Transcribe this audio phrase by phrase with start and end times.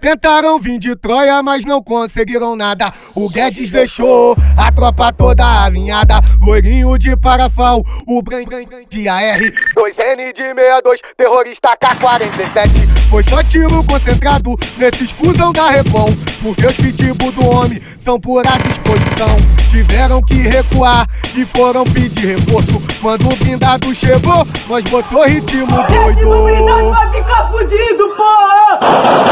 [0.00, 2.92] Tentaram vir de Troia, mas não conseguiram nada.
[3.14, 6.20] O Guedes deixou a tropa toda alinhada.
[6.44, 8.42] Loirinho de parafal, o Bran
[8.88, 9.38] de AR.
[9.38, 12.98] 2N de 62, terrorista K-47.
[13.08, 16.12] Foi só tiro concentrado nesse escusão da Repom.
[16.42, 19.36] Porque os pitbull do homem são por à disposição.
[19.70, 22.82] Tiveram que recuar e foram pedir reforço.
[23.00, 26.28] Quando o blindado chegou, nós botou ritmo doido.
[26.28, 29.28] O blindado vai ficar fudido, porra!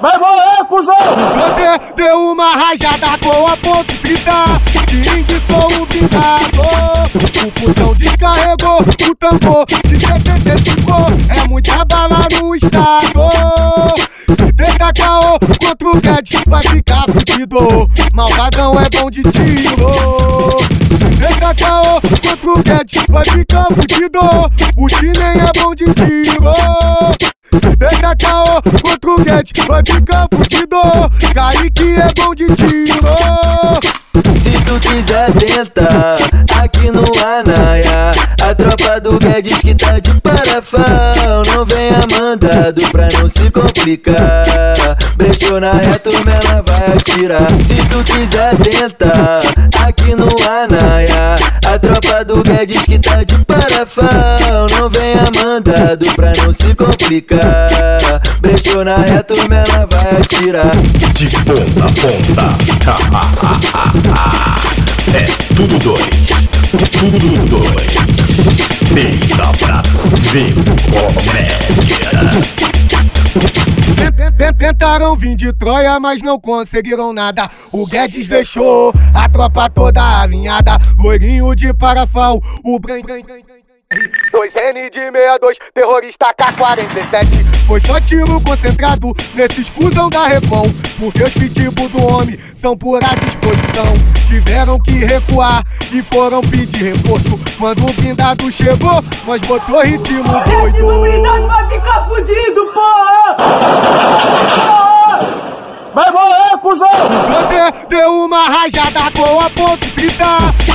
[0.00, 0.94] Vai morrer, cuzão!
[1.62, 4.32] Você deu uma rajada com a ponto 30
[4.88, 6.60] King sou o blindado
[7.46, 10.92] O putão descarregou o tambor de 75
[11.28, 13.30] É muita bala no estado.
[14.28, 17.88] Se tentar caô contra o Guedes vai ficar fudido.
[18.12, 20.58] Malvadão é bom de tiro.
[20.90, 24.18] Se tentar caô contra o Guedes vai ficar fudido.
[24.76, 27.02] O Chinem é bom de tiro.
[27.60, 31.01] Se deixa caô contra o Guedes, vai ficar fudido.
[31.28, 33.02] Kaique é bom de tiro.
[34.42, 36.16] Se tu quiser tentar,
[36.62, 42.01] aqui no Anaia A tropa do Guedes que tá de parafão Não venha
[42.32, 44.44] mandado pra não se complicar.
[45.16, 47.46] Brechou na reta, ela vai atirar.
[47.60, 49.40] Se tu quiser tentar,
[49.86, 56.32] aqui no Anaia A tropa do Guedes que tá de parafão Não venha mandado pra
[56.38, 57.68] não se complicar.
[58.40, 60.72] Brechou na reta, ela vai atirar.
[61.14, 62.56] De ponta a ponta.
[65.14, 66.00] É tudo dois.
[66.92, 68.81] Tudo dois
[74.56, 77.50] Tentaram vir de Troia, mas não conseguiram nada.
[77.70, 80.78] O Guedes deixou a tropa toda alinhada.
[80.98, 83.02] Loirinho de parafal, o Bran.
[83.02, 87.51] 2N de 62, terrorista K-47.
[87.72, 90.70] Foi só tiro concentrado nesse escusão da Repom.
[90.98, 93.94] Porque os pitbull do homem são por à disposição.
[94.26, 97.40] Tiveram que recuar e foram pedir reforço.
[97.58, 100.86] Quando o blindado chegou, nós botou ritmo doido.
[100.86, 103.36] O blindado vai ficar fudido, porra!
[105.94, 106.88] Vai morrer, cuzão!
[107.24, 110.24] Você deu uma rajada com a ponto 30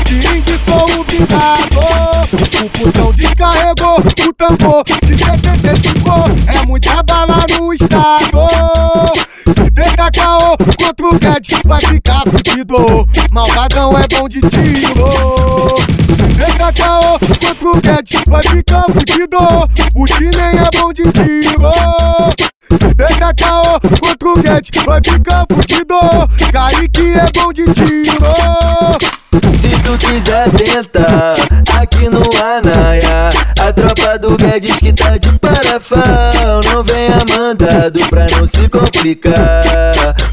[0.03, 1.76] King sou o blindado
[4.01, 6.09] descarregou o tambor de 75
[6.53, 8.47] É muita bala no estado.
[9.45, 13.07] Se tenta caô contra o Guedes vai ficar fudido.
[13.31, 15.75] Malvadão é bom de tiro.
[16.15, 19.37] Se tenta caô contra o Guedes vai ficar fudido.
[19.95, 21.71] O Chinem é bom de tiro.
[22.69, 25.97] Se deixa caô contra o Guedes, vai ficar fudido.
[26.51, 28.17] Kaique é bom de tiro.
[29.59, 31.33] Se tu quiser tentar,
[34.17, 36.61] do Guedes que tá de parafão.
[36.65, 39.61] Não venha mandado pra não se complicar.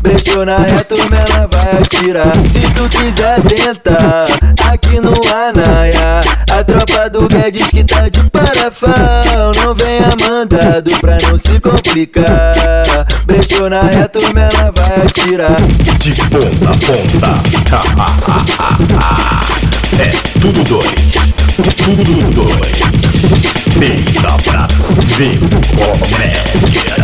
[0.01, 2.33] Brechou na reta, ela vai atirar.
[2.47, 4.25] Se tu quiser tentar,
[4.71, 9.53] aqui no Anaia A tropa do Guedes que tá de parafão.
[9.57, 12.53] Não venha mandado pra não se complicar.
[13.27, 15.61] Brechou na reta, ela vai atirar.
[15.99, 17.35] De ponta a ponta.
[20.01, 20.85] É tudo dois.
[21.85, 22.64] Tudo dois
[25.17, 26.97] Deita pra ver comédia